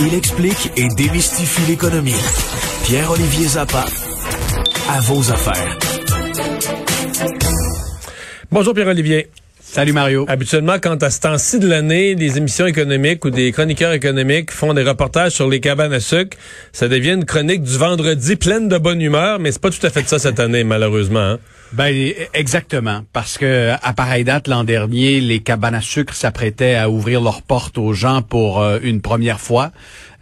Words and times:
Il 0.00 0.14
explique 0.14 0.72
et 0.76 0.88
démystifie 0.96 1.62
l'économie. 1.68 2.14
Pierre-Olivier 2.84 3.46
Zappa, 3.46 3.84
à 4.88 5.00
vos 5.02 5.30
affaires. 5.30 5.78
Bonjour 8.50 8.74
Pierre-Olivier. 8.74 9.28
Salut 9.60 9.92
Mario. 9.92 10.24
Habituellement, 10.28 10.76
quand 10.82 11.00
à 11.04 11.10
ce 11.10 11.20
temps-ci 11.20 11.60
de 11.60 11.68
l'année, 11.68 12.16
des 12.16 12.36
émissions 12.38 12.66
économiques 12.66 13.24
ou 13.24 13.30
des 13.30 13.52
chroniqueurs 13.52 13.92
économiques 13.92 14.50
font 14.50 14.74
des 14.74 14.82
reportages 14.82 15.32
sur 15.32 15.48
les 15.48 15.60
cabanes 15.60 15.92
à 15.92 16.00
sucre, 16.00 16.36
ça 16.72 16.88
devient 16.88 17.12
une 17.12 17.24
chronique 17.24 17.62
du 17.62 17.78
vendredi 17.78 18.34
pleine 18.34 18.68
de 18.68 18.78
bonne 18.78 19.00
humeur, 19.00 19.38
mais 19.38 19.52
c'est 19.52 19.62
pas 19.62 19.70
tout 19.70 19.86
à 19.86 19.90
fait 19.90 20.08
ça 20.08 20.18
cette 20.18 20.40
année, 20.40 20.64
malheureusement. 20.64 21.20
Hein? 21.20 21.38
Ben 21.72 22.12
exactement, 22.34 23.04
parce 23.12 23.38
que 23.38 23.74
à 23.80 23.92
pareille 23.92 24.24
date 24.24 24.48
l'an 24.48 24.64
dernier, 24.64 25.20
les 25.20 25.38
cabanes 25.38 25.76
à 25.76 25.80
sucre 25.80 26.14
s'apprêtaient 26.14 26.74
à 26.74 26.90
ouvrir 26.90 27.20
leurs 27.20 27.42
portes 27.42 27.78
aux 27.78 27.92
gens 27.92 28.22
pour 28.22 28.60
euh, 28.60 28.80
une 28.82 29.00
première 29.00 29.38
fois, 29.38 29.70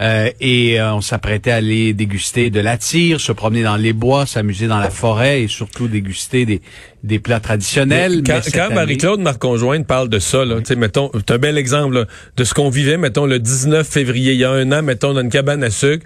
euh, 0.03 0.31
et 0.43 0.79
euh, 0.79 0.93
on 0.93 1.01
s'apprêtait 1.01 1.51
à 1.51 1.57
aller 1.57 1.95
déguster 1.95 2.51
de 2.51 2.61
la 2.61 2.77
tire, 2.77 3.19
se 3.19 3.33
promener 3.33 3.63
dans 3.63 3.77
les 3.77 3.95
bois, 3.95 4.27
s'amuser 4.27 4.67
dans 4.67 4.79
la 4.79 4.91
forêt 4.91 5.43
et 5.43 5.49
surtout 5.49 5.89
déguster 5.89 6.45
des 6.45 6.61
des 7.03 7.19
plats 7.19 7.41
traditionnels. 7.41 8.23
quand, 8.27 8.41
quand 8.53 8.75
Marie-Claude 8.75 9.21
Marc-Conjointe 9.21 9.87
parle 9.87 10.11
de 10.11 10.19
ça, 10.19 10.45
là, 10.45 10.57
oui. 10.57 10.77
mettons, 10.77 11.11
c'est 11.15 11.31
un 11.31 11.39
bel 11.39 11.57
exemple 11.57 12.07
de 12.37 12.45
ce 12.45 12.53
qu'on 12.53 12.69
vivait, 12.69 12.99
mettons 12.99 13.25
le 13.25 13.39
19 13.39 13.89
février 13.89 14.33
il 14.33 14.39
y 14.39 14.45
a 14.45 14.51
un 14.51 14.71
an, 14.73 14.83
mettons 14.83 15.15
dans 15.15 15.23
une 15.23 15.31
cabane 15.31 15.65
à 15.65 15.71
sucre. 15.71 16.05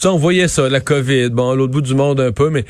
Tu 0.00 0.06
on 0.06 0.18
voyait 0.18 0.46
ça, 0.46 0.68
la 0.68 0.80
COVID, 0.80 1.30
bon, 1.30 1.50
à 1.50 1.56
l'autre 1.56 1.72
bout 1.72 1.80
du 1.80 1.94
monde 1.94 2.20
un 2.20 2.30
peu, 2.30 2.50
mais 2.50 2.64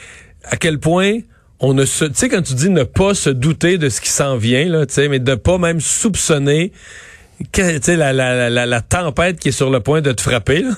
à 0.45 0.57
quel 0.57 0.79
point 0.79 1.19
on 1.65 1.73
ne 1.73 1.87
se, 1.87 2.05
tu 2.05 2.13
sais, 2.15 2.29
quand 2.29 2.43
tu 2.43 2.55
dis 2.55 2.69
ne 2.69 2.83
pas 2.83 3.15
se 3.15 3.31
douter 3.31 3.79
de 3.79 3.89
ce 3.89 4.03
qui 4.03 4.11
s'en 4.11 4.37
vient, 4.37 4.67
là, 4.67 4.85
tu 4.85 4.95
sais, 4.95 5.09
mais 5.09 5.19
de 5.19 5.35
pas 5.35 5.57
même 5.57 5.81
soupçonner, 5.81 6.73
la, 7.57 8.13
la, 8.13 8.51
la, 8.51 8.67
la, 8.67 8.81
tempête 8.83 9.39
qui 9.41 9.49
est 9.49 9.53
sur 9.53 9.71
le 9.71 9.81
point 9.81 10.03
de 10.03 10.13
te 10.13 10.21
frapper, 10.21 10.61
là. 10.61 10.73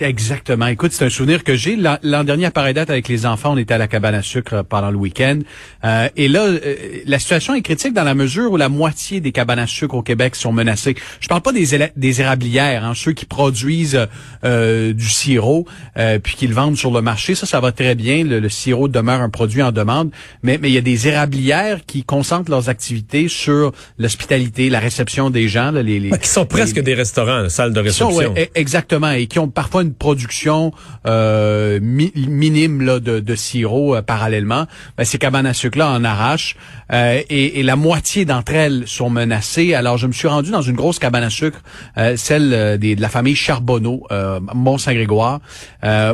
Exactement. 0.00 0.66
Écoute, 0.66 0.92
c'est 0.92 1.04
un 1.06 1.10
souvenir 1.10 1.42
que 1.42 1.56
j'ai. 1.56 1.76
L'an 1.76 2.24
dernier, 2.24 2.46
à 2.46 2.50
pareille 2.50 2.74
date, 2.74 2.90
avec 2.90 3.08
les 3.08 3.24
enfants, 3.24 3.52
on 3.52 3.56
était 3.56 3.74
à 3.74 3.78
la 3.78 3.88
cabane 3.88 4.14
à 4.14 4.22
sucre 4.22 4.62
pendant 4.62 4.90
le 4.90 4.96
week-end. 4.98 5.38
Euh, 5.84 6.08
et 6.16 6.28
là, 6.28 6.42
euh, 6.44 6.76
la 7.06 7.18
situation 7.18 7.54
est 7.54 7.62
critique 7.62 7.94
dans 7.94 8.04
la 8.04 8.14
mesure 8.14 8.52
où 8.52 8.56
la 8.56 8.68
moitié 8.68 9.20
des 9.20 9.32
cabanes 9.32 9.58
à 9.58 9.66
sucre 9.66 9.94
au 9.94 10.02
Québec 10.02 10.36
sont 10.36 10.52
menacées. 10.52 10.96
Je 11.20 11.28
parle 11.28 11.40
pas 11.40 11.52
des, 11.52 11.90
des 11.96 12.20
érablières, 12.20 12.84
hein, 12.84 12.92
ceux 12.94 13.12
qui 13.12 13.24
produisent 13.24 14.06
euh, 14.44 14.92
du 14.92 15.08
sirop 15.08 15.66
euh, 15.96 16.18
puis 16.18 16.34
qui 16.36 16.46
le 16.46 16.54
vendent 16.54 16.76
sur 16.76 16.90
le 16.90 17.00
marché. 17.00 17.34
Ça, 17.34 17.46
ça 17.46 17.60
va 17.60 17.72
très 17.72 17.94
bien. 17.94 18.22
Le, 18.22 18.40
le, 18.40 18.48
sirop 18.50 18.88
demeure 18.88 19.22
un 19.22 19.30
produit 19.30 19.62
en 19.62 19.72
demande. 19.72 20.10
Mais, 20.42 20.58
mais 20.60 20.68
il 20.68 20.74
y 20.74 20.78
a 20.78 20.82
des 20.82 21.08
érablières 21.08 21.80
qui 21.86 22.04
concentrent 22.04 22.50
leurs 22.50 22.68
activités 22.68 23.28
sur 23.28 23.72
l'hospitalité, 23.98 24.68
la 24.68 24.80
réception 24.80 25.30
des 25.30 25.48
gens. 25.48 25.70
Là, 25.70 25.82
les, 25.82 26.00
les, 26.00 26.10
qui 26.18 26.28
sont 26.28 26.44
presque 26.44 26.76
les, 26.76 26.82
des 26.82 26.94
restaurants, 26.94 27.44
une 27.44 27.48
salle 27.48 27.72
de 27.72 27.80
réception. 27.80 28.10
Sont, 28.10 28.18
ouais, 28.18 28.50
exactement. 28.54 29.10
Et 29.10 29.26
qui 29.26 29.38
ont 29.38 29.48
parfois 29.48 29.84
une 29.86 29.94
production 29.94 30.72
euh, 31.06 31.78
mi 31.82 32.12
minime 32.14 32.82
là, 32.82 33.00
de, 33.00 33.20
de 33.20 33.34
sirop 33.34 33.96
euh, 33.96 34.02
parallèlement, 34.02 34.66
ben, 34.96 35.04
ces 35.04 35.18
cabanes 35.18 35.46
à 35.46 35.54
sucre-là 35.54 35.90
en 35.90 36.04
arrachent 36.04 36.56
euh, 36.92 37.22
et, 37.30 37.60
et, 37.60 37.62
la 37.62 37.76
moitié 37.76 38.24
d'entre 38.24 38.54
elles 38.54 38.84
sont 38.86 39.10
menacées. 39.10 39.74
Alors, 39.74 39.98
je 39.98 40.06
me 40.06 40.12
suis 40.12 40.28
rendu 40.28 40.50
dans 40.50 40.62
une 40.62 40.76
grosse 40.76 40.98
cabane 40.98 41.24
à 41.24 41.30
sucre, 41.30 41.60
euh, 41.98 42.16
celle 42.16 42.78
des, 42.78 42.94
de 42.94 43.00
la 43.00 43.08
famille 43.08 43.34
Charbonneau, 43.34 44.06
Mont-Saint-Grégoire, 44.54 45.40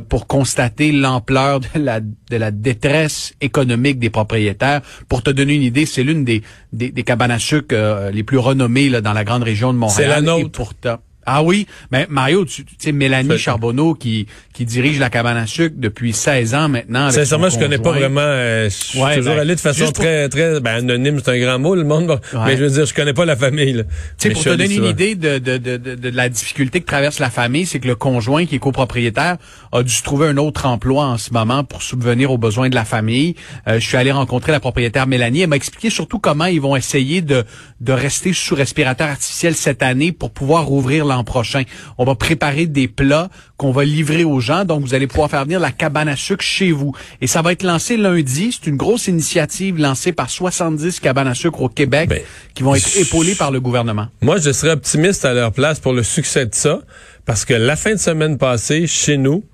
pour 0.09 0.27
constater 0.27 0.93
l'ampleur 0.93 1.61
de 1.61 1.67
la, 1.77 2.01
de 2.01 2.37
la 2.37 2.51
détresse 2.51 3.35
économique 3.41 3.99
des 3.99 4.11
propriétaires. 4.11 4.81
Pour 5.09 5.23
te 5.23 5.31
donner 5.31 5.55
une 5.55 5.63
idée, 5.63 5.87
c'est 5.87 6.03
l'une 6.03 6.25
des, 6.25 6.43
des, 6.73 6.91
des, 6.91 7.03
cabanes 7.03 7.31
à 7.31 7.39
sucre 7.39 8.11
les 8.13 8.23
plus 8.23 8.39
renommées 8.39 8.89
là, 8.89 9.01
dans 9.01 9.13
la 9.13 9.25
grande 9.25 9.43
région 9.43 9.73
de 9.73 9.79
Montréal. 9.79 9.97
C'est 9.97 10.09
la 10.09 10.21
nôtre. 10.21 10.47
Et 10.47 10.51
pourtant, 10.51 10.99
ah 11.27 11.43
oui, 11.43 11.67
mais 11.91 12.07
Mario, 12.11 12.45
tu 12.45 12.65
sais 12.79 12.93
Mélanie 12.93 13.39
Charbonneau 13.39 13.95
qui 13.95 14.27
qui 14.53 14.65
dirige 14.65 14.99
la 14.99 15.09
cabane 15.09 15.37
à 15.37 15.47
sucre 15.47 15.77
depuis 15.79 16.13
16 16.13 16.55
ans 16.55 16.69
maintenant. 16.69 17.11
Sincèrement, 17.11 17.49
je 17.49 17.59
connais 17.59 17.79
pas 17.79 17.93
vraiment. 17.93 18.21
Euh, 18.23 18.65
je 18.65 18.75
suis 18.75 19.01
ouais, 19.01 19.17
toujours 19.17 19.35
ben, 19.35 19.41
allé 19.41 19.55
de 19.55 19.61
façon 19.61 19.85
pour... 19.85 19.93
très 19.93 20.29
très 20.29 20.61
ben, 20.61 20.77
anonyme, 20.77 21.21
c'est 21.25 21.31
un 21.31 21.39
grand 21.39 21.59
mot 21.59 21.75
le 21.75 21.85
monde. 21.85 22.21
Ouais. 22.33 22.41
Mais 22.47 22.57
je 22.57 22.65
veux 22.65 22.71
dire, 22.71 22.85
je 22.85 22.95
connais 22.95 23.15
pas 23.15 23.25
la 23.25 23.37
famille. 23.37 23.85
Tu 24.19 24.29
sais, 24.29 24.31
pour 24.31 24.43
te 24.43 24.49
donner 24.51 24.75
une 24.75 24.85
idée 24.85 25.15
de, 25.15 25.39
de, 25.39 25.59
de, 25.59 25.77
de, 25.77 25.95
de 25.95 26.09
la 26.11 26.29
difficulté 26.29 26.81
que 26.81 26.87
traverse 26.87 27.19
la 27.19 27.31
famille, 27.31 27.67
c'est 27.67 27.81
que 27.81 27.89
le 27.89 27.95
conjoint 27.95 28.45
qui 28.45 28.57
est 28.57 28.61
copropriétaire 28.61 29.37
a 29.73 29.83
dû 29.83 29.93
se 29.93 30.03
trouver 30.03 30.29
un 30.29 30.37
autre 30.37 30.67
emploi 30.67 31.05
en 31.05 31.19
ce 31.19 31.33
moment 31.33 31.65
pour 31.65 31.83
subvenir 31.83 32.31
aux 32.31 32.39
besoins 32.39 32.69
de 32.69 32.75
la 32.75 32.85
famille. 32.85 33.37
Euh, 33.69 33.79
je 33.79 33.87
suis 33.87 33.97
allé 33.97 34.13
rencontrer 34.13 34.53
la 34.53 34.61
propriétaire 34.61 35.07
Mélanie. 35.07 35.43
Elle 35.43 35.49
m'a 35.49 35.57
expliqué 35.57 35.89
surtout 35.89 36.19
comment 36.19 36.47
ils 36.47 36.61
vont 36.61 36.77
essayer 36.77 37.23
de 37.23 37.45
de 37.81 37.93
rester 37.93 38.33
sous 38.33 38.55
respirateur 38.55 39.09
artificiel 39.09 39.55
cette 39.57 39.83
année 39.83 40.13
pour 40.13 40.31
pouvoir 40.31 40.67
rouvrir 40.67 41.05
l'an 41.15 41.25
prochain 41.25 41.63
on 41.99 42.05
va 42.05 42.15
préparer 42.15 42.67
des 42.67 42.89
plats 42.89 43.29
qu'on 43.57 43.73
va 43.73 43.85
livrer 43.85 44.25
aux 44.25 44.41
gens. 44.41 44.65
Donc, 44.65 44.83
vous 44.83 44.95
allez 44.95 45.07
pouvoir 45.07 45.31
faire 45.31 45.45
venir 45.45 45.61
la 45.61 45.71
cabane 45.71 46.09
à 46.09 46.17
sucre 46.17 46.43
chez 46.43 46.73
vous. 46.73 46.95
Et 47.21 47.27
ça 47.27 47.43
va 47.43 47.53
être 47.53 47.63
lancé 47.63 47.97
lundi. 47.97 48.51
C'est 48.53 48.69
une 48.69 48.77
grosse 48.77 49.09
initiative 49.09 49.79
lancée 49.79 50.13
par 50.13 50.31
70 50.31 51.01
cabanes 51.01 51.29
à 51.29 51.35
sucre 51.35 51.63
au 51.63 51.69
Québec 51.69 52.09
ben, 52.09 52.21
qui 52.55 52.63
vont 52.63 52.75
être 52.75 52.97
épaulées 52.97 53.35
par 53.35 53.51
le 53.51 53.61
gouvernement. 53.61 54.09
Moi, 54.21 54.39
je 54.39 54.53
serais 54.53 54.73
optimiste 54.73 55.25
à 55.25 55.35
leur 55.35 55.53
place 55.53 55.81
pour 55.81 55.93
le 55.93 56.03
succès 56.03 56.47
de 56.47 56.55
ça 56.55 56.81
parce 57.25 57.45
que 57.45 57.55
la 57.55 57.77
fin 57.77 57.93
de 57.93 58.01
semaine 58.01 58.39
passée, 58.39 58.87
chez 58.87 59.17
nous, 59.17 59.45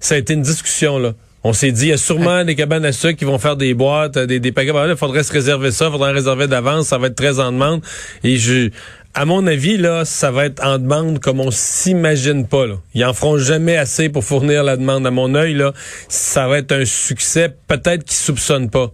ça 0.00 0.16
a 0.16 0.18
été 0.18 0.34
une 0.34 0.42
discussion, 0.42 0.98
là. 0.98 1.12
On 1.44 1.52
s'est 1.52 1.72
dit, 1.72 1.86
il 1.86 1.88
y 1.88 1.92
a 1.92 1.96
sûrement 1.96 2.44
des 2.44 2.54
cabanes 2.54 2.84
à 2.84 2.92
sucre 2.92 3.18
qui 3.18 3.24
vont 3.24 3.38
faire 3.38 3.56
des 3.56 3.74
boîtes, 3.74 4.16
des, 4.16 4.38
des 4.38 4.52
paquets. 4.52 4.72
Il 4.88 4.96
faudrait 4.96 5.24
se 5.24 5.32
réserver 5.32 5.72
ça, 5.72 5.86
il 5.86 5.90
faudrait 5.90 6.10
en 6.10 6.14
réserver 6.14 6.46
d'avance, 6.46 6.86
ça 6.86 6.98
va 6.98 7.08
être 7.08 7.16
très 7.16 7.40
en 7.40 7.50
demande. 7.50 7.82
Et 8.22 8.36
je, 8.36 8.70
à 9.14 9.24
mon 9.24 9.46
avis, 9.46 9.76
là, 9.76 10.04
ça 10.04 10.30
va 10.30 10.46
être 10.46 10.64
en 10.64 10.78
demande 10.78 11.18
comme 11.18 11.40
on 11.40 11.50
s'imagine 11.50 12.46
pas. 12.46 12.66
Là. 12.66 12.76
Ils 12.94 13.04
en 13.04 13.12
feront 13.12 13.38
jamais 13.38 13.76
assez 13.76 14.08
pour 14.08 14.24
fournir 14.24 14.64
la 14.64 14.76
demande. 14.76 15.06
À 15.06 15.10
mon 15.10 15.34
œil, 15.34 15.54
là, 15.54 15.72
ça 16.08 16.48
va 16.48 16.58
être 16.58 16.72
un 16.72 16.84
succès 16.84 17.54
peut-être 17.68 18.04
qu'ils 18.04 18.16
soupçonnent 18.16 18.70
pas. 18.70 18.90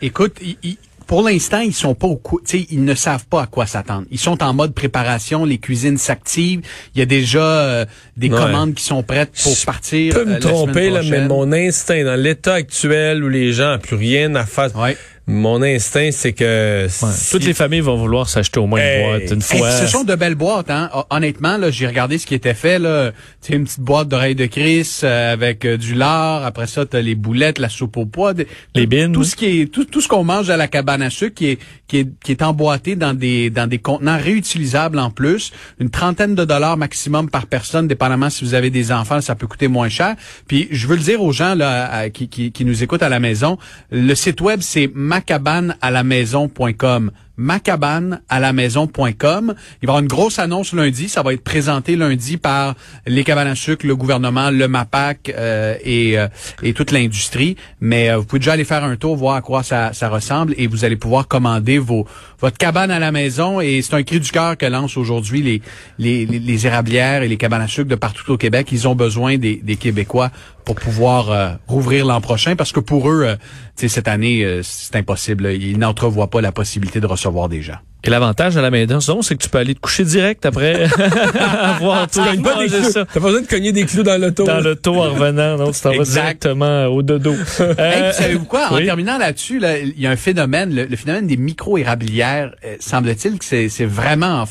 Écoute, 0.00 0.38
il, 0.40 0.76
pour 1.12 1.22
l'instant, 1.22 1.60
ils 1.60 1.74
sont 1.74 1.94
pas 1.94 2.06
au 2.06 2.16
cou 2.16 2.40
ils 2.54 2.84
ne 2.84 2.94
savent 2.94 3.26
pas 3.26 3.42
à 3.42 3.46
quoi 3.46 3.66
s'attendre. 3.66 4.06
Ils 4.10 4.18
sont 4.18 4.42
en 4.42 4.54
mode 4.54 4.72
préparation, 4.72 5.44
les 5.44 5.58
cuisines 5.58 5.98
s'activent, 5.98 6.62
il 6.94 6.98
y 6.98 7.02
a 7.02 7.04
déjà 7.04 7.44
euh, 7.44 7.84
des 8.16 8.30
ouais. 8.30 8.38
commandes 8.38 8.72
qui 8.72 8.82
sont 8.82 9.02
prêtes 9.02 9.32
pour 9.42 9.54
je 9.54 9.66
partir. 9.66 10.14
Je 10.14 10.18
peux 10.18 10.24
me 10.24 10.36
euh, 10.36 10.40
tromper 10.40 10.88
là, 10.88 11.02
mais 11.02 11.28
mon 11.28 11.52
instinct 11.52 12.02
dans 12.04 12.18
l'état 12.18 12.54
actuel 12.54 13.22
où 13.22 13.28
les 13.28 13.52
gens 13.52 13.72
n'ont 13.72 13.78
plus 13.78 13.96
rien 13.96 14.34
à 14.34 14.46
faire. 14.46 14.74
Ouais. 14.74 14.96
Mon 15.28 15.62
instinct, 15.62 16.10
c'est 16.10 16.32
que 16.32 16.84
ouais. 16.84 16.88
si... 16.88 17.30
toutes 17.30 17.44
les 17.44 17.54
familles 17.54 17.80
vont 17.80 17.96
vouloir 17.96 18.28
s'acheter 18.28 18.58
au 18.58 18.66
moins 18.66 18.80
hey, 18.80 19.02
une 19.02 19.08
boîte 19.08 19.30
une 19.30 19.40
fois. 19.40 19.70
Hey, 19.70 19.80
ce 19.80 19.86
sont 19.86 20.02
de 20.02 20.16
belles 20.16 20.34
boîtes, 20.34 20.70
hein. 20.70 20.90
Honnêtement, 21.10 21.56
là, 21.58 21.70
j'ai 21.70 21.86
regardé 21.86 22.18
ce 22.18 22.26
qui 22.26 22.34
était 22.34 22.54
fait 22.54 22.80
là. 22.80 23.12
Tu 23.40 23.54
une 23.54 23.64
petite 23.64 23.80
boîte 23.80 24.08
d'oreilles 24.08 24.34
de 24.34 24.46
Chris 24.46 25.00
euh, 25.04 25.32
avec 25.32 25.64
euh, 25.64 25.76
du 25.76 25.94
lard. 25.94 26.44
Après 26.44 26.66
ça, 26.66 26.86
t'as 26.86 27.00
les 27.00 27.14
boulettes, 27.14 27.60
la 27.60 27.68
soupe 27.68 27.96
au 27.96 28.06
pois, 28.06 28.34
de, 28.34 28.46
les 28.74 28.86
bines. 28.86 29.12
Tout 29.12 29.22
ce 29.22 29.36
qui 29.36 29.60
est 29.60 29.66
tout, 29.66 29.84
tout 29.84 30.00
ce 30.00 30.08
qu'on 30.08 30.24
mange 30.24 30.50
à 30.50 30.56
la 30.56 30.66
cabane 30.66 31.02
à 31.02 31.10
sucre 31.10 31.34
qui 31.34 31.50
est 31.50 31.58
qui 31.86 31.98
est 31.98 32.08
qui 32.24 32.32
est 32.32 32.42
emboîté 32.42 32.96
dans 32.96 33.14
des 33.14 33.50
dans 33.50 33.68
des 33.68 33.78
contenants 33.78 34.18
réutilisables 34.18 34.98
en 34.98 35.10
plus. 35.10 35.52
Une 35.78 35.90
trentaine 35.90 36.34
de 36.34 36.44
dollars 36.44 36.76
maximum 36.76 37.30
par 37.30 37.46
personne, 37.46 37.86
dépendamment 37.86 38.28
si 38.28 38.44
vous 38.44 38.54
avez 38.54 38.70
des 38.70 38.90
enfants, 38.90 39.20
ça 39.20 39.36
peut 39.36 39.46
coûter 39.46 39.68
moins 39.68 39.88
cher. 39.88 40.16
Puis 40.48 40.66
je 40.72 40.88
veux 40.88 40.96
le 40.96 41.02
dire 41.02 41.22
aux 41.22 41.32
gens 41.32 41.54
là 41.54 41.88
à, 41.92 42.10
qui, 42.10 42.28
qui 42.28 42.50
qui 42.50 42.64
nous 42.64 42.82
écoutent 42.82 43.04
à 43.04 43.08
la 43.08 43.20
maison, 43.20 43.56
le 43.90 44.14
site 44.16 44.40
web 44.40 44.60
c'est 44.62 44.90
macabane 45.12 45.76
à 45.82 45.90
la 45.90 46.04
maison.com 46.04 47.10
macabane 47.36 48.20
à 48.28 48.40
la 48.40 48.52
maison.com. 48.52 49.54
Il 49.82 49.86
va 49.86 49.92
y 49.92 49.96
avoir 49.96 50.00
une 50.00 50.08
grosse 50.08 50.38
annonce 50.38 50.72
lundi. 50.72 51.08
Ça 51.08 51.22
va 51.22 51.32
être 51.32 51.42
présenté 51.42 51.96
lundi 51.96 52.36
par 52.36 52.74
les 53.06 53.24
cabanes 53.24 53.48
à 53.48 53.54
sucre, 53.54 53.86
le 53.86 53.96
gouvernement, 53.96 54.50
le 54.50 54.68
MAPAC 54.68 55.32
euh, 55.36 55.76
et, 55.82 56.18
euh, 56.18 56.28
et 56.62 56.72
toute 56.72 56.90
l'industrie. 56.90 57.56
Mais 57.80 58.10
euh, 58.10 58.18
vous 58.18 58.24
pouvez 58.24 58.38
déjà 58.38 58.52
aller 58.52 58.64
faire 58.64 58.84
un 58.84 58.96
tour, 58.96 59.16
voir 59.16 59.36
à 59.36 59.42
quoi 59.42 59.62
ça, 59.62 59.92
ressemble 60.08 60.54
et 60.58 60.66
vous 60.66 60.84
allez 60.84 60.96
pouvoir 60.96 61.28
commander 61.28 61.78
vos 61.78 62.06
votre 62.40 62.58
cabane 62.58 62.90
à 62.90 62.98
la 62.98 63.12
maison. 63.12 63.60
Et 63.60 63.82
c'est 63.82 63.94
un 63.94 64.02
cri 64.02 64.20
du 64.20 64.30
cœur 64.30 64.56
que 64.58 64.66
lancent 64.66 64.96
aujourd'hui 64.96 65.42
les, 65.42 65.62
les, 65.98 66.26
les, 66.26 66.66
érablières 66.66 67.22
et 67.22 67.28
les 67.28 67.36
cabanes 67.36 67.62
à 67.62 67.68
sucre 67.68 67.88
de 67.88 67.94
partout 67.94 68.32
au 68.32 68.36
Québec. 68.36 68.68
Ils 68.72 68.88
ont 68.88 68.96
besoin 68.96 69.38
des, 69.38 69.56
des 69.62 69.76
Québécois 69.76 70.30
pour 70.64 70.74
pouvoir 70.74 71.30
euh, 71.30 71.50
rouvrir 71.66 72.04
l'an 72.04 72.20
prochain 72.20 72.56
parce 72.56 72.72
que 72.72 72.80
pour 72.80 73.08
eux, 73.10 73.36
cette 73.76 74.08
année, 74.08 74.60
c'est 74.62 74.96
impossible. 74.96 75.52
Ils 75.52 75.78
n'entrevoient 75.78 76.30
pas 76.30 76.40
la 76.40 76.52
possibilité 76.52 77.00
de 77.00 77.06
des 77.48 77.62
gens. 77.62 77.78
Et 78.04 78.10
l'avantage 78.10 78.56
à 78.56 78.62
la 78.62 78.70
maison, 78.70 79.22
c'est 79.22 79.36
que 79.36 79.42
tu 79.42 79.48
peux 79.48 79.58
aller 79.58 79.76
te 79.76 79.80
coucher 79.80 80.04
direct 80.04 80.44
après 80.44 80.84
avoir 81.38 82.08
tout 82.08 82.20
tu 82.20 82.42
pas 82.42 82.68
ça. 82.82 83.04
T'as 83.04 83.20
pas 83.20 83.26
besoin 83.26 83.42
de 83.42 83.46
cogner 83.46 83.70
des 83.70 83.84
clous 83.84 84.02
dans 84.02 84.20
l'auto. 84.20 84.44
Dans 84.44 84.58
l'auto 84.58 84.96
en 84.96 85.10
revenant, 85.12 85.56
non, 85.56 85.70
tu 85.70 85.80
t'en 85.80 85.96
vas 85.96 86.02
directement 86.02 86.86
au 86.86 87.02
dodo. 87.02 87.34
Euh, 87.62 87.74
hey, 87.78 88.12
savez-vous 88.12 88.44
quoi? 88.44 88.68
En 88.70 88.76
oui. 88.76 88.84
terminant 88.84 89.18
là-dessus, 89.18 89.58
là, 89.58 89.78
il 89.78 89.98
y 89.98 90.06
a 90.06 90.10
un 90.10 90.16
phénomène, 90.16 90.74
le, 90.74 90.84
le 90.84 90.96
phénomène 90.96 91.26
des 91.26 91.36
micro-érablières, 91.36 92.54
euh, 92.64 92.76
semble-t-il 92.80 93.38
que 93.38 93.44
c'est 93.44 93.84
vraiment 93.84 94.44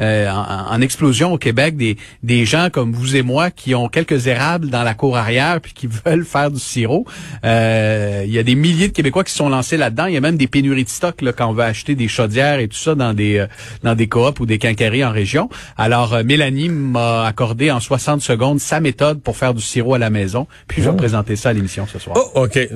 euh, 0.00 0.28
en, 0.30 0.74
en, 0.74 0.80
explosion 0.80 1.32
au 1.32 1.38
Québec, 1.38 1.76
des, 1.76 1.96
des 2.22 2.44
gens 2.46 2.70
comme 2.70 2.92
vous 2.92 3.16
et 3.16 3.22
moi 3.22 3.50
qui 3.50 3.74
ont 3.74 3.88
quelques 3.88 4.26
érables 4.26 4.70
dans 4.70 4.82
la 4.82 4.94
cour 4.94 5.16
arrière 5.16 5.60
puis 5.60 5.72
qui 5.72 5.88
veulent 6.04 6.24
faire 6.24 6.50
du 6.50 6.58
sirop. 6.58 7.06
il 7.42 8.30
y 8.30 8.38
a 8.38 8.42
des 8.42 8.54
milliers 8.54 8.88
de 8.88 8.92
Québécois 8.92 9.24
qui 9.24 9.32
se 9.32 9.38
sont 9.38 9.48
lancés 9.48 9.76
là-dedans. 9.76 10.06
Il 10.06 10.14
y 10.14 10.18
a 10.18 10.20
même 10.20 10.36
des 10.36 10.48
pénuries 10.48 10.84
de 10.84 10.88
stock 10.88 11.20
là, 11.20 11.32
quand 11.32 11.48
on 11.48 11.52
veut 11.52 11.64
acheter 11.64 11.94
des 11.94 12.08
chaudières 12.08 12.60
et 12.60 12.68
tout 12.68 12.78
ça 12.78 12.93
ça 12.94 13.06
dans 13.06 13.14
des 13.14 13.38
euh, 13.38 13.46
dans 13.82 13.94
des 13.94 14.06
coops 14.08 14.40
ou 14.40 14.46
des 14.46 14.58
quincailleries 14.58 15.04
en 15.04 15.12
région. 15.12 15.48
Alors, 15.76 16.14
euh, 16.14 16.22
Mélanie 16.24 16.68
m'a 16.68 17.26
accordé 17.26 17.70
en 17.70 17.80
60 17.80 18.20
secondes 18.22 18.60
sa 18.60 18.80
méthode 18.80 19.20
pour 19.20 19.36
faire 19.36 19.54
du 19.54 19.62
sirop 19.62 19.94
à 19.94 19.98
la 19.98 20.10
maison. 20.10 20.46
Puis 20.68 20.82
je 20.82 20.88
vais 20.88 20.94
Oh. 20.94 20.96
présenter 20.96 21.34
ça 21.36 21.48
à 21.48 21.52
l'émission 21.52 21.86
ce 21.92 21.98
soir. 21.98 22.16
Oh, 22.18 22.42
OK. 22.44 22.56
Et 22.56 22.68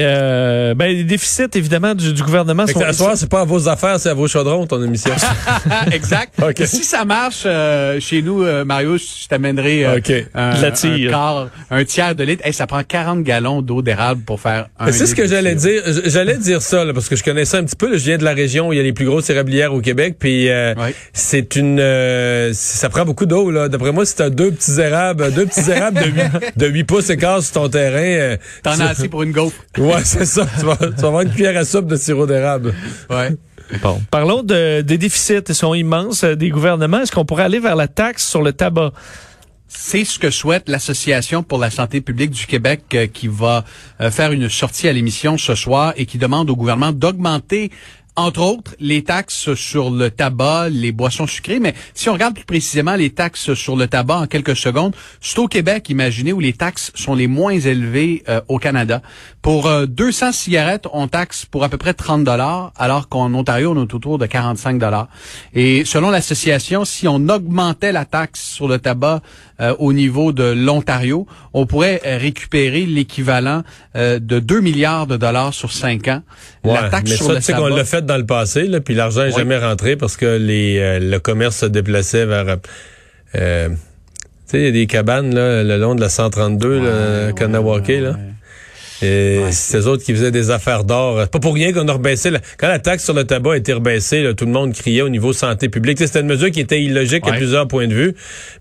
euh, 0.00 0.74
ben, 0.74 0.86
les 0.86 1.04
déficits, 1.04 1.44
évidemment, 1.54 1.94
du, 1.94 2.12
du 2.12 2.22
gouvernement 2.22 2.66
sont... 2.66 2.80
à 2.80 2.92
soir, 2.92 3.12
c'est 3.16 3.28
pas 3.30 3.40
à 3.42 3.44
vos 3.44 3.68
affaires, 3.68 3.98
c'est 4.00 4.08
à 4.10 4.14
vos 4.14 4.26
chaudrons, 4.28 4.66
ton 4.66 4.82
émission. 4.82 5.14
exact. 5.92 6.34
OK. 6.42 6.62
Si 6.66 6.84
ça 6.84 7.04
marche 7.04 7.44
euh, 7.46 7.98
chez 8.00 8.20
nous, 8.22 8.42
euh, 8.42 8.64
Mario, 8.64 8.96
je 8.98 9.28
t'amènerai 9.28 9.84
euh, 9.86 9.96
OK. 9.98 10.12
un, 10.34 10.50
un 10.50 11.08
quart, 11.08 11.48
un 11.70 11.84
tiers 11.84 12.14
de 12.14 12.24
litre. 12.24 12.44
Hey, 12.46 12.52
ça 12.52 12.66
prend 12.66 12.82
40 12.82 13.22
gallons 13.22 13.62
d'eau 13.62 13.80
d'érable 13.82 14.22
pour 14.22 14.40
faire 14.40 14.68
un 14.78 14.86
Mais 14.86 14.92
C'est 14.92 15.06
ce 15.06 15.14
que 15.14 15.26
j'allais 15.26 15.54
dire. 15.54 15.82
J'allais 16.06 16.36
dire 16.36 16.60
ça, 16.62 16.84
là, 16.84 16.92
parce 16.92 17.08
que 17.08 17.16
je 17.16 17.22
connaissais 17.24 17.56
un 17.56 17.64
petit 17.64 17.76
peu. 17.76 17.90
là. 17.90 17.96
je 17.96 18.04
viens 18.04 18.18
de 18.18 18.24
la 18.24 18.34
région 18.34 18.68
où 18.68 18.72
il 18.72 18.76
y 18.76 18.80
a 18.80 18.82
les 18.82 18.92
plus 18.92 19.06
grosses 19.06 19.30
au 19.72 19.80
Québec. 19.80 20.16
Puis 20.18 20.48
euh, 20.48 20.74
c'est 21.12 21.56
une... 21.56 21.78
euh, 21.80 22.52
ça 22.54 22.88
prend 22.88 23.04
beaucoup 23.04 23.26
d'eau. 23.26 23.50
là. 23.50 23.68
D'après 23.68 23.92
moi, 23.92 24.04
si 24.06 24.16
t'as 24.16 24.30
deux 24.30 24.50
petits 24.52 24.80
érables, 24.80 25.32
deux 25.32 25.46
petits 25.46 25.70
érables 25.70 26.00
de 26.00 26.06
8, 26.06 26.22
de 26.56 26.66
8 26.66 26.84
pouces 26.84 27.10
et 27.10 27.16
quart 27.16 27.42
sur 27.42 27.52
ton 27.54 27.68
terrain... 27.68 27.98
euh, 28.00 28.36
T'en 28.62 28.78
as 28.80 28.86
assez 28.90 29.08
pour 29.08 29.22
une 29.22 29.32
gaufre. 29.32 29.56
Ouais, 29.78 30.02
c'est 30.04 30.24
ça. 30.26 30.46
Tu 30.58 30.64
vas, 30.66 30.76
tu 30.76 30.86
vas 31.00 31.06
avoir 31.08 31.22
une 31.22 31.30
cuillère 31.30 31.56
à 31.56 31.64
soupe 31.64 31.86
de 31.86 31.96
sirop 31.96 32.26
d'érable. 32.26 32.74
Ouais. 33.10 33.30
Bon. 33.82 34.00
Parlons 34.10 34.42
de, 34.42 34.82
des 34.82 34.98
déficits. 34.98 35.38
Ils 35.48 35.54
sont 35.54 35.74
immenses 35.74 36.24
euh, 36.24 36.34
des 36.36 36.50
gouvernements. 36.50 37.00
Est-ce 37.00 37.12
qu'on 37.12 37.24
pourrait 37.24 37.44
aller 37.44 37.58
vers 37.58 37.76
la 37.76 37.88
taxe 37.88 38.26
sur 38.28 38.42
le 38.42 38.52
tabac? 38.52 38.92
C'est 39.74 40.04
ce 40.04 40.18
que 40.18 40.28
souhaite 40.30 40.68
l'Association 40.68 41.42
pour 41.42 41.56
la 41.58 41.70
santé 41.70 42.02
publique 42.02 42.30
du 42.32 42.44
Québec 42.46 42.82
euh, 42.92 43.06
qui 43.06 43.26
va 43.28 43.64
euh, 44.02 44.10
faire 44.10 44.30
une 44.32 44.50
sortie 44.50 44.86
à 44.88 44.92
l'émission 44.92 45.38
ce 45.38 45.54
soir 45.54 45.94
et 45.96 46.04
qui 46.04 46.18
demande 46.18 46.50
au 46.50 46.56
gouvernement 46.56 46.92
d'augmenter 46.92 47.70
entre 48.14 48.40
autres, 48.42 48.74
les 48.78 49.02
taxes 49.04 49.54
sur 49.54 49.90
le 49.90 50.10
tabac, 50.10 50.68
les 50.68 50.92
boissons 50.92 51.26
sucrées, 51.26 51.60
mais 51.60 51.72
si 51.94 52.10
on 52.10 52.12
regarde 52.12 52.34
plus 52.34 52.44
précisément 52.44 52.94
les 52.94 53.08
taxes 53.10 53.54
sur 53.54 53.74
le 53.74 53.86
tabac 53.86 54.16
en 54.18 54.26
quelques 54.26 54.54
secondes, 54.56 54.94
c'est 55.22 55.38
au 55.38 55.48
Québec, 55.48 55.88
imaginez, 55.88 56.32
où 56.34 56.40
les 56.40 56.52
taxes 56.52 56.92
sont 56.94 57.14
les 57.14 57.26
moins 57.26 57.58
élevées 57.58 58.22
euh, 58.28 58.40
au 58.48 58.58
Canada. 58.58 59.00
Pour 59.40 59.66
euh, 59.66 59.86
200 59.86 60.32
cigarettes, 60.32 60.86
on 60.92 61.08
taxe 61.08 61.46
pour 61.46 61.64
à 61.64 61.68
peu 61.70 61.78
près 61.78 61.94
30 61.94 62.22
dollars, 62.24 62.72
alors 62.76 63.08
qu'en 63.08 63.32
Ontario, 63.32 63.72
on 63.74 63.82
est 63.82 63.94
autour 63.94 64.18
de 64.18 64.26
45 64.26 64.78
dollars. 64.78 65.08
Et 65.54 65.84
selon 65.86 66.10
l'association, 66.10 66.84
si 66.84 67.08
on 67.08 67.28
augmentait 67.30 67.92
la 67.92 68.04
taxe 68.04 68.42
sur 68.42 68.68
le 68.68 68.78
tabac 68.78 69.22
euh, 69.60 69.74
au 69.78 69.92
niveau 69.94 70.32
de 70.32 70.44
l'Ontario, 70.44 71.26
on 71.54 71.64
pourrait 71.66 72.02
euh, 72.04 72.18
récupérer 72.18 72.84
l'équivalent 72.84 73.62
euh, 73.96 74.18
de 74.18 74.38
2 74.38 74.60
milliards 74.60 75.06
de 75.06 75.16
dollars 75.16 75.54
sur 75.54 75.72
5 75.72 76.08
ans. 76.08 76.22
Ouais, 76.64 76.74
la 76.74 76.90
taxe 76.90 77.10
mais 77.10 77.16
sur 77.16 77.26
ça, 77.26 77.32
le 77.34 77.40
tabac- 77.70 77.76
fait 78.02 78.06
dans 78.06 78.16
le 78.18 78.26
passé, 78.26 78.64
là, 78.68 78.80
puis 78.80 78.94
l'argent 78.94 79.20
n'est 79.24 79.32
Ouais. 79.32 79.38
jamais 79.38 79.58
rentré 79.58 79.96
parce 79.96 80.16
que 80.16 80.36
les, 80.36 80.78
euh, 80.78 80.98
le 81.00 81.18
commerce 81.18 81.56
se 81.58 81.66
déplaçait 81.66 82.26
vers... 82.26 82.56
euh, 83.34 83.68
tu 83.70 83.74
sais, 84.46 84.58
il 84.60 84.64
y 84.64 84.68
a 84.68 84.72
des 84.72 84.86
cabanes 84.86 85.34
là, 85.34 85.62
le 85.62 85.76
long 85.78 85.94
de 85.94 86.00
la 86.00 86.08
132, 86.08 86.78
là, 86.78 87.26
Ouais, 87.28 87.32
Kanawake, 87.34 87.88
ouais, 87.88 88.00
là. 88.00 88.10
ouais. 88.10 88.18
Et 89.04 89.40
c'est 89.50 89.78
eux 89.78 89.88
autres 89.88 90.04
qui 90.04 90.12
faisaient 90.14 90.30
des 90.30 90.50
affaires 90.52 90.84
d'or. 90.84 91.18
C'est 91.22 91.30
pas 91.32 91.40
pour 91.40 91.54
rien 91.54 91.72
qu'on 91.72 91.88
a 91.88 91.92
rebaissé. 91.92 92.30
la- 92.30 92.38
Quand 92.56 92.68
la 92.68 92.78
taxe 92.78 93.02
sur 93.02 93.14
le 93.14 93.24
tabac 93.24 93.54
a 93.54 93.56
été 93.56 93.72
rebaissée, 93.72 94.22
là, 94.22 94.32
tout 94.32 94.44
le 94.46 94.52
monde 94.52 94.74
criait 94.74 95.02
au 95.02 95.08
niveau 95.08 95.32
santé 95.32 95.68
publique. 95.68 95.98
C'était 95.98 96.20
une 96.20 96.28
mesure 96.28 96.52
qui 96.52 96.60
était 96.60 96.80
illogique 96.80 97.26
à 97.26 97.32
Ouais. 97.32 97.36
plusieurs 97.38 97.66
points 97.66 97.88
de 97.88 97.94
vue, 97.94 98.14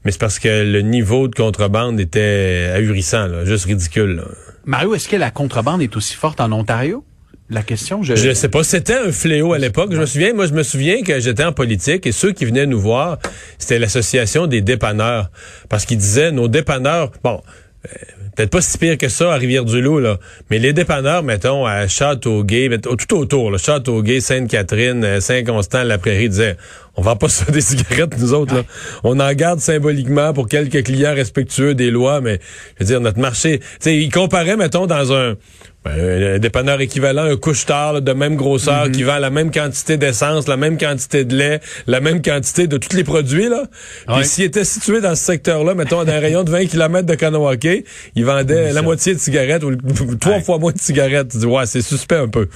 mais 0.04 0.12
c'est 0.12 0.20
parce 0.20 0.40
que 0.40 0.48
le 0.64 0.82
niveau 0.82 1.28
de 1.28 1.36
contrebande 1.36 2.00
était 2.00 2.72
ahurissant, 2.74 3.28
là, 3.28 3.46
juste 3.46 3.66
ridicule. 3.66 4.16
là. 4.16 4.24
Mario, 4.66 4.96
est-ce 4.96 5.08
que 5.10 5.16
la 5.16 5.30
contrebande 5.30 5.84
est 5.84 5.96
aussi 5.96 6.16
forte 6.16 6.42
en 6.42 6.52
Ontario? 6.52 7.04
La 7.52 7.64
question, 7.64 8.02
je... 8.02 8.16
Je 8.16 8.34
sais 8.34 8.48
pas, 8.48 8.64
c'était 8.64 8.94
un 8.94 9.12
fléau 9.12 9.52
à 9.52 9.58
l'époque. 9.58 9.92
Je 9.92 9.98
me 9.98 10.06
souviens, 10.06 10.34
moi, 10.34 10.46
je 10.46 10.54
me 10.54 10.64
souviens 10.64 11.04
que 11.04 11.20
j'étais 11.20 11.44
en 11.44 11.52
politique 11.52 12.08
et 12.08 12.14
ceux 12.14 12.32
qui 12.32 12.46
venaient 12.46 12.66
nous 12.66 12.80
voir, 12.80 13.18
c'était 13.58 13.78
l'association 13.78 14.48
des 14.48 14.62
dépanneurs. 14.62 15.30
Parce 15.68 15.86
qu'ils 15.86 15.98
disaient, 15.98 16.32
nos 16.32 16.48
dépanneurs, 16.48 17.12
bon, 17.26 17.42
euh, 17.86 17.90
peut-être 18.38 18.52
pas 18.52 18.62
si 18.62 18.78
pire 18.78 18.98
que 18.98 19.10
ça 19.10 19.34
à 19.34 19.36
Rivière-du-Loup, 19.36 20.00
là, 20.00 20.18
mais 20.50 20.60
les 20.60 20.72
dépanneurs, 20.72 21.24
mettons, 21.24 21.66
à 21.66 21.90
Châteauguay, 21.90 22.70
tout 22.80 23.18
autour, 23.18 23.52
là, 23.52 23.58
Châteauguay, 23.58 24.22
Sainte-Catherine, 24.22 25.04
euh, 25.04 25.20
Saint-Constant, 25.20 25.84
La 25.84 25.98
Prairie, 25.98 26.30
disaient, 26.30 26.56
on 26.96 27.02
vend 27.02 27.16
pas 27.16 27.30
ça 27.30 27.50
des 27.52 27.62
cigarettes, 27.62 28.18
nous 28.20 28.34
autres, 28.34 28.54
là. 28.56 28.64
On 29.04 29.20
en 29.20 29.34
garde 29.34 29.60
symboliquement 29.60 30.34
pour 30.34 30.48
quelques 30.48 30.84
clients 30.84 31.14
respectueux 31.16 31.74
des 31.76 31.90
lois, 31.92 32.22
mais, 32.22 32.40
je 32.76 32.84
veux 32.84 32.88
dire, 32.88 33.02
notre 33.02 33.20
marché, 33.20 33.60
tu 33.60 33.66
sais, 33.80 33.98
ils 33.98 34.12
comparaient, 34.12 34.58
mettons, 34.58 34.88
dans 34.88 35.14
un, 35.14 35.36
ben, 35.84 36.36
un 36.36 36.40
dépanneur 36.40 36.80
équivalent, 36.82 37.24
un 37.24 37.38
couche-tard 37.38 38.02
de 38.02 38.12
même 38.14 38.36
grosseur 38.36 38.92
qui 38.92 39.02
vend 39.04 39.18
la 39.18 39.32
même 39.32 39.50
quantité 39.52 39.98
d'essence, 39.98 40.48
la 40.48 40.58
même 40.58 40.78
quantité 40.78 41.26
de 41.26 41.36
lait, 41.36 41.60
la 41.88 42.02
même 42.02 42.22
quantité 42.22 42.68
de 42.68 42.78
tous 42.78 42.96
les 42.96 43.04
produits. 43.04 43.50
Là. 43.50 43.64
Puis 44.06 44.16
Ouais. 44.18 44.24
s'il 44.24 44.44
était 44.44 44.64
situé 44.66 45.02
dans 45.02 45.16
ce 45.16 45.24
secteur-là, 45.24 45.74
mettons, 45.74 46.04
dans 46.04 46.12
un 46.12 46.20
rayon 46.20 46.44
de 46.44 46.52
20 46.52 46.68
km 46.68 47.08
de 47.08 47.16
Kanawake, 47.16 47.86
il 48.16 48.26
vendait 48.26 48.74
la 48.74 48.82
moitié 48.84 49.16
de 49.16 49.20
cigarettes 49.20 49.64
ou 49.64 49.76
trois 50.20 50.42
fois 50.42 50.60
moins 50.60 50.72
de 50.72 50.80
cigarettes. 50.80 51.30
Tu 51.30 51.38
dis, 51.40 51.46
ouais, 51.48 51.66
c'est 51.66 51.82
suspect 51.82 52.18
un 52.18 52.28
peu. 52.28 52.48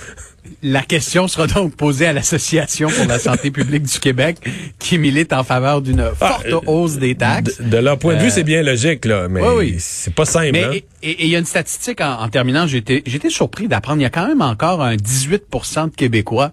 La 0.67 0.81
question 0.81 1.27
sera 1.27 1.45
donc 1.45 1.75
posée 1.75 2.07
à 2.07 2.13
l'Association 2.13 2.89
pour 2.89 3.05
la 3.05 3.19
santé 3.19 3.51
publique 3.51 3.83
du 3.83 3.99
Québec 3.99 4.37
qui 4.79 4.97
milite 4.97 5.31
en 5.31 5.43
faveur 5.43 5.79
d'une 5.83 6.09
forte 6.17 6.47
euh, 6.47 6.59
hausse 6.65 6.95
des 6.97 7.13
taxes. 7.13 7.61
De, 7.61 7.69
de 7.69 7.77
leur 7.77 7.99
point 7.99 8.15
de 8.15 8.19
vue, 8.19 8.27
Euh, 8.27 8.31
c'est 8.31 8.43
bien 8.43 8.63
logique, 8.63 9.05
là, 9.05 9.27
mais 9.29 9.41
oui, 9.41 9.53
oui. 9.57 9.75
c'est 9.77 10.13
pas 10.15 10.25
simple. 10.25 10.49
Mais 10.53 10.63
hein. 10.63 10.71
et- 11.03 11.23
il 11.25 11.27
y 11.29 11.35
a 11.35 11.39
une 11.39 11.45
statistique 11.45 12.01
en, 12.01 12.19
en 12.19 12.29
terminant, 12.29 12.65
j'étais 12.65 13.03
j'étais 13.05 13.29
surpris 13.29 13.67
d'apprendre 13.67 13.99
il 13.99 14.03
y 14.03 14.07
a 14.07 14.09
quand 14.09 14.27
même 14.27 14.41
encore 14.41 14.81
un 14.81 14.95
18% 14.95 15.91
de 15.91 15.95
Québécois 15.95 16.51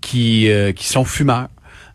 qui 0.00 0.48
euh, 0.50 0.72
qui 0.72 0.88
sont 0.88 1.04
fumeurs. 1.04 1.46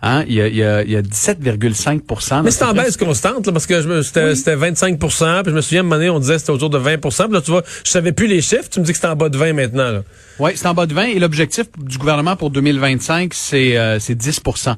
Hein, 0.02 0.24
il 0.28 0.36
y 0.36 0.42
a, 0.42 0.48
il 0.48 0.56
y 0.56 0.64
a, 0.64 0.84
il 0.84 0.92
y 0.92 0.96
a 0.96 1.02
17,5 1.02 2.44
Mais 2.44 2.52
c'est 2.52 2.64
en 2.64 2.74
baisse 2.74 2.98
constante, 2.98 3.48
là, 3.48 3.52
parce 3.52 3.66
que 3.66 4.04
c'était 4.04 4.36
c'était 4.36 4.56
25% 4.56 5.42
puis 5.42 5.52
je 5.52 5.56
me 5.56 5.62
souviens, 5.62 5.80
à 5.80 5.82
un 5.82 5.84
moment 5.84 5.96
donné, 5.96 6.10
on 6.10 6.20
disait 6.20 6.34
que 6.34 6.40
c'était 6.40 6.52
autour 6.52 6.70
de 6.70 6.78
20% 6.78 7.24
puis 7.26 7.34
là, 7.34 7.42
tu 7.42 7.50
vois, 7.50 7.64
je 7.84 7.90
savais 7.90 8.12
plus 8.12 8.28
les 8.28 8.42
chiffres, 8.42 8.70
tu 8.70 8.80
me 8.80 8.86
dis 8.86 8.92
que 8.92 8.98
c'était 8.98 9.08
en 9.08 9.16
bas 9.16 9.30
de 9.30 9.38
20 9.38 9.54
maintenant, 9.54 9.92
là. 9.92 10.04
Oui, 10.40 10.52
c'est 10.54 10.68
en 10.68 10.76
bas 10.76 10.86
de 10.86 10.94
20 10.94 11.04
et 11.06 11.20
l'objectif 11.20 11.66
du 11.78 11.98
gouvernement 11.98 12.36
pour 12.36 12.52
2025, 12.52 13.34
c'est 13.34 13.76
euh, 13.76 14.00
c'est 14.00 14.14
10% 14.14 14.76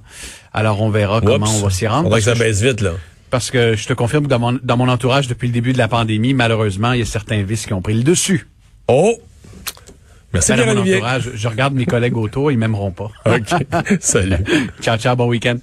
Alors 0.54 0.81
on 0.81 0.89
verra 0.89 1.19
comment 1.19 1.54
on 1.54 1.63
va 1.63 1.69
s'y 1.69 1.86
rendre. 1.86 2.04
Faudrait 2.04 2.19
que 2.19 2.25
ça 2.25 2.33
que 2.33 2.39
baisse 2.39 2.62
vite, 2.62 2.80
là. 2.80 2.92
Parce 3.30 3.51
que 3.51 3.75
je 3.75 3.88
te 3.88 3.94
confirme 3.94 4.24
que 4.24 4.30
dans 4.30 4.39
mon, 4.39 4.60
dans 4.63 4.77
mon 4.77 4.88
entourage, 4.88 5.27
depuis 5.27 5.48
le 5.48 5.54
début 5.54 5.74
de 5.74 5.77
la 5.77 5.88
pandémie, 5.88 6.33
malheureusement, 6.33 6.94
il 6.94 7.00
y 7.00 7.04
a 7.04 7.06
certains 7.06 7.44
vices 7.44 7.65
qui 7.65 7.74
ont 7.74 7.81
pris 7.81 7.94
le 7.94 8.04
dessus. 8.04 8.48
Oh! 8.88 9.19
Merci, 10.34 10.54
Pierre-Olivier. 10.54 10.96
entourage, 10.96 11.31
je 11.34 11.48
regarde 11.48 11.74
mes 11.74 11.86
collègues 11.86 12.18
autour, 12.18 12.52
ils 12.52 12.58
m'aimeront 12.58 12.92
pas. 12.92 13.12
OK. 13.26 13.66
Salut. 14.00 14.38
ciao, 14.81 14.98
ciao, 14.98 15.16
bon 15.16 15.28
week-end. 15.28 15.58